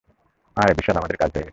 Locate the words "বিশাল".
0.73-0.95